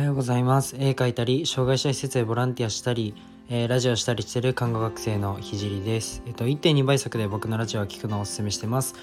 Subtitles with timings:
[0.00, 0.76] はようございます。
[0.78, 3.14] 絵描いたり障害者施設でボランティアしたり、
[3.50, 6.22] えー、ラジオしたりしてる看護学生のひじりです。
[6.26, 8.94] えっと1.2倍速で僕のラジオを聞くのをおすすめしてます。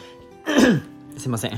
[1.18, 1.52] すいません。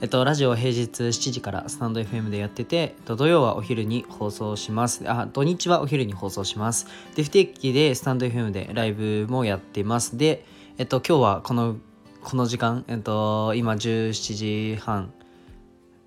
[0.00, 5.02] えっとラジオ平日7時からスタンド FM でやってて、えっと、土曜はお昼に放送します。
[5.06, 6.86] あ土日はお昼に放送します。
[7.16, 10.16] で不定期でスタンド FM でライブもやってます。
[10.16, 10.46] で
[10.78, 11.76] えっと今日はこの
[12.22, 15.12] この時間えっと今17時半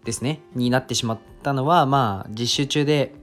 [0.06, 0.42] ですね。
[0.56, 3.14] になってしまったのはまあ実習中で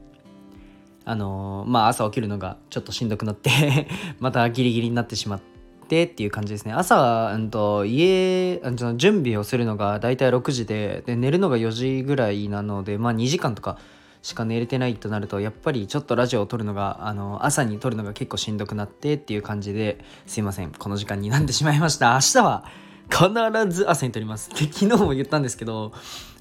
[1.05, 3.89] あの、まあ朝起きるのがちょっとしんどくなって
[4.19, 5.41] またギリギリになってしまっ
[5.89, 8.61] てっていう感じですね朝は、うんと、家
[8.97, 13.79] 準備をするのが大体6時でで寝るのが4時ぐらいなのでまあ2時間とか
[14.21, 22.65] しか寝れてないとなるとやっぱりちょっとラジオを撮るのがあの朝に撮るのが結構しんどくなってっていう感じですいませんこの時間になってしまいました明日は
[23.09, 24.51] 必ず朝に撮ります。
[24.51, 25.93] で、昨日も言ったんですけど、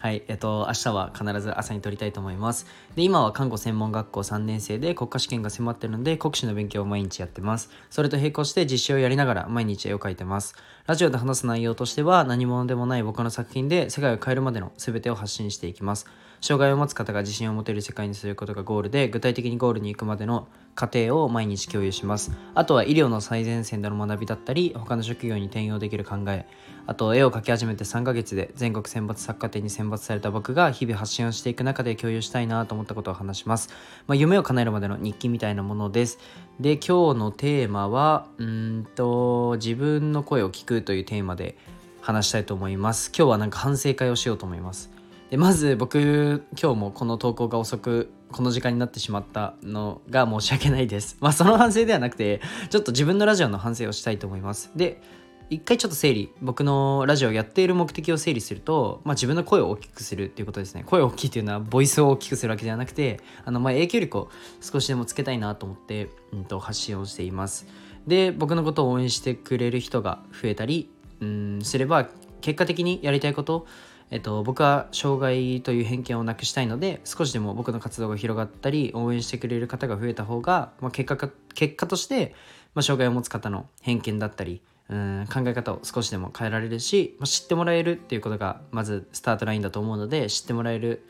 [0.06, 2.68] はい、えっと、明日は必ず朝に撮りたいと思います。
[2.94, 7.72] で、今は看護専門学校3年生で国家試験が迫ってるので、国試の勉強を毎日やってます。
[7.90, 10.54] それと並行して実習をやりながら毎日絵を描いてます。
[10.86, 16.06] ラジオで話す内容としては、何者でもない僕の作品で世界を変えるまでの全てを発信していきます。
[16.42, 22.32] 障害を持つ方が自信を持てる世界にすることがゴールで具体的にゴールに行くまでの過程を毎日共有します。
[22.54, 26.46] あとは医療の最前線での学びだったり他の職業に転用できる考え。
[26.88, 33.70] あと絵を描き始めて3ヶ月で全国選抜作家展に選抜された僕が日々発信をしていく中で共有したいなと思ったことを話します、
[34.06, 36.20] まあ、夢を叶えるまでの日記みたいなものです。
[36.60, 41.58] で今日のテーマはうんと自分の声を聞くというテーマで
[42.02, 43.12] 話したいと思います。
[43.18, 44.95] 今日はなんか反省会をしようと思います。
[45.30, 51.18] でまず僕今日もこの投稿が遅くこの時間になってしまったのが申し訳ないです。
[51.20, 54.72] まあその反省ではなくてちょっと自分のラジオの反省をしたいと思います。
[54.76, 55.02] で
[55.50, 60.84] 一回ちょっと整理僕のラジオをやっている目的を整理すると、まあ、自分の声を大きくするっていうことですね。
[60.86, 64.30] 声を大きいっていうのはボイスを大きくするわけではなくてあのまあ影響力を
[64.62, 67.68] 少しでもつけたいなと思って、うんと、発信をしています。
[68.08, 70.92] で僕のことを応援してくれる人が増えたり
[71.22, 72.10] うんすれば
[72.42, 73.66] 結果的にやりたいこと
[74.12, 82.36] えっと、僕は障害という偏見をなくしたいので少しでも僕の活動が広がったり応援してくれる方が増えた方が、まあ、結果か結果として、
[82.76, 91.04] まあ、障害を持つ方の偏見だったりうん考え方を少しでも変えられるし、まあ、知ってもらえるっていうことがまずスタートラインだと思うので知ってもらえる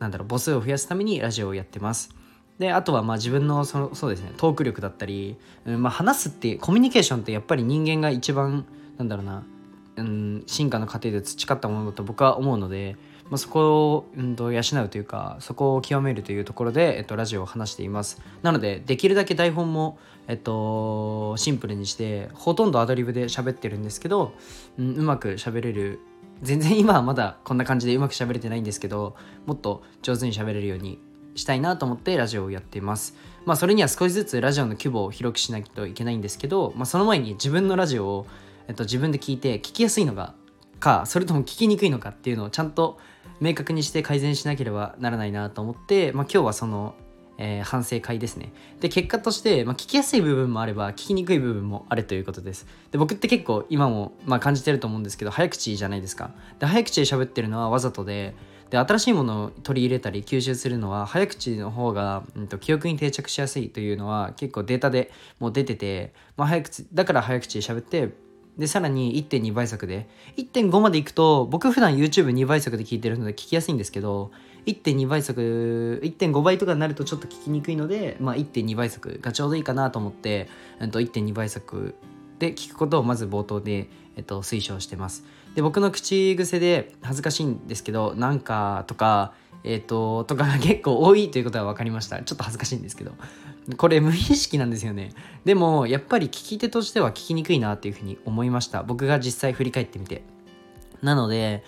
[0.00, 2.10] なんだろう母数を増やすためにラジオをやってます。
[2.58, 5.36] であとはまあ自分のそのそうですねトーク力だったり、
[5.66, 8.64] うんまあ、話すってコミュニケーションってやっぱり人間が一番
[8.96, 9.44] なんだろうな
[10.02, 12.96] ん、進化の過程で培ったものだと僕は思うので、
[13.30, 18.20] まあ、そこを、うん、養うというかそこを極めるというところで、えっと、ラジオを話しています。
[18.42, 19.98] なのでできるだけ台本も、
[20.28, 24.32] えっと、シンプルにしてほとんどアドリブで喋ってるんですけど、
[24.78, 26.00] うん、うまく喋れる
[26.42, 31.00] 全然今はまだこんな感じでうまく喋れてないんですけどもっと上手に喋れるように
[31.34, 33.14] したいなと思ってラジオをやっています。
[33.44, 38.26] まあそれには少しずつラジオの規模を広くしないといけないんですけど、まあ、その前に自分のラジオを
[38.68, 40.34] えっと、自分で聞いて聞きやすいのが
[40.78, 42.98] かそれとも聞きにくいのかっていうのをちゃんと
[43.40, 46.94] 明確にして改善しなければならないなと思って、まあ、今日はその、
[47.38, 48.52] えー、反省会ですね。
[48.80, 52.66] で結果として、まあ、聞きやすい部分もあれば聞きにくい部分もあるということです。
[52.92, 56.30] で僕って結構今も、まあ、感じてると思うんですけど早口じゃないですか。
[56.58, 58.34] で早口で喋ってるのはわざとで
[58.70, 68.12] で新しいものを取り入れたり吸収するのは早口の方が、うんと、記憶に定着しやすいというのは結構データでもう出てて、まあ、早口だから早口で喋って
[68.58, 74.30] で、さらに1.2倍速で、1.5まで行くと、僕普段 YouTube2 倍速で聞いてるので聞きやすいんですけど、
[74.66, 80.48] 1.2倍速、1.5倍とかになるとちょっと聞きにくいので、まあ1.2倍速がちょうどいいかなと思って、
[80.80, 81.94] えっと、1.2倍速
[82.38, 85.24] で聞くことをまず冒頭で、えっと、推奨してます。
[85.54, 89.34] で、僕の口癖で恥ずかしいんですけど、なんかとか、
[89.64, 92.22] えっ、と、とかが結構多いということは分かりました。
[92.22, 93.12] ちょっと恥ずかしいんですけど。
[93.76, 95.12] これ無意識なんですよね。
[95.44, 98.82] でも、やっぱり聞き手としては聞きにくいなっていうふうに思いました。
[98.82, 100.22] 僕が実際振り返ってみて。
[101.02, 101.64] なので、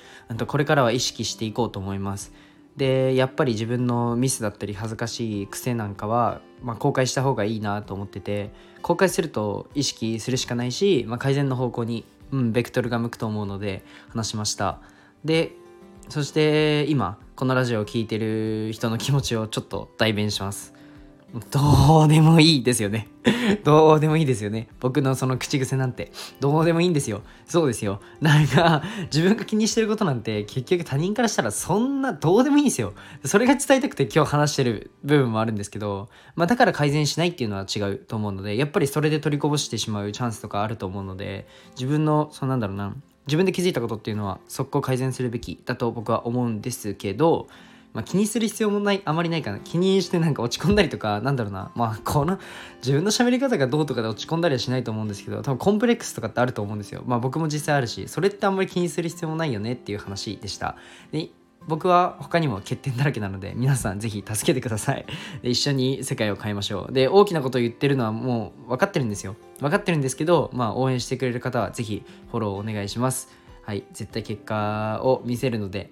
[0.46, 2.32] これからは意識していこうと思います。
[2.76, 8.52] で、やっぱり自分のミスだったり恥ずかしい癖なんかは、まあ、公開した方がいいなと思ってて、
[8.82, 14.80] 公開すると意識するしかないし、まあ、改善の方向に、うん、ベクトルが向くと思うので話しました。
[15.24, 15.52] で、
[16.08, 20.72] そして今このラジオを聴いてる人の気持ちをちょっと代弁します
[21.50, 23.06] どうでもいいですよね。
[23.62, 24.68] どうでもいいですよね。
[24.80, 26.10] 僕のその口癖なんて。
[26.40, 27.20] どうでもいいんですよ。
[27.46, 28.00] そうですよ。
[28.22, 28.82] なんか
[29.12, 32.94] 自分が気にしてることなんて結局他人からしたらそんなどうでもいいんですよ。
[33.24, 41.46] それが伝えたくて今日話してる部分もあるんですけどまあだから改善しないっていうのは違うと思うのでやっぱりそれで取りこぼしてしまうチャンスとかあると思うので
[41.78, 42.94] 自分のそうなんだろうな
[43.26, 47.48] 自分で気づいたことっていうのは速攻改善するべきだと僕は思うんですけど
[47.98, 51.72] まあ、気にする必要もないあまりないかな気にしてなんか落ち込んだりとかなんだろうな。
[51.74, 52.38] まあこの
[52.76, 57.02] 自分の喋り方がどうとかで落ち込んだりはしないと思うんですけど多分コンプレックスとかってあると思うんですよ。
[57.06, 60.76] まあ僕も実際あるしそれってあんまり気にする必要もないよねっていう話でした。
[61.10, 61.30] で
[61.66, 65.04] 僕は他にも欠点だらけなので皆さんぜひ助けてください。
[65.42, 66.92] で一緒に世界を変えましょう。
[66.92, 69.34] で大きなことを言ってるのはもう分かってるんですよ。
[69.58, 73.28] 分かってるんですけどまあ応援してくれる方はぜひフォローお願いします。
[73.64, 75.90] はい絶対結果を見せるので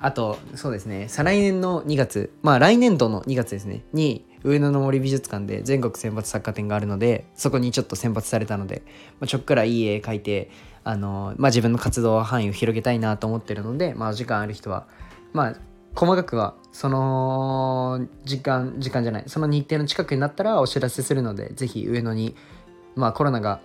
[0.00, 1.06] あとそうですね。
[1.08, 2.32] 再来年の2月。
[2.42, 3.84] まあ来年度の2月ですね。
[3.92, 8.82] に上野の森美術館で全国選抜作家展があるのでそこにちょっと選抜されたので、
[9.20, 10.50] まあ、ちょっくらいい絵描いて
[10.84, 14.86] あの、まあ、自分の活動範囲を広げたいなと思ってるので、まあ、時間ある人は
[15.32, 15.56] まあ
[15.94, 22.36] 細かくはその時間時間じゃないその日程の近くになったらお知らせするのでぜひ上野に
[22.94, 23.60] まあコロナが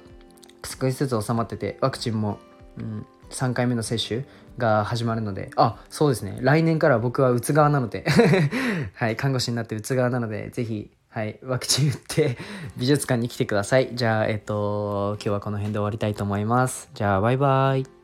[0.63, 2.39] 少しずつ収まっててワクチンも、
[2.77, 4.25] うん、3回目の接種
[4.57, 8.05] が始まるのであそうですね来年から僕は打つ側なので
[8.95, 12.37] はい看護師になって打つ側なのでぜひはい、ワクチン打って
[12.75, 13.91] 美術館に来てください。
[13.93, 16.89] じゃあ、えっと、今日はこの辺で終わりたいと思います。
[16.95, 18.02] じゃあ、バイバイ。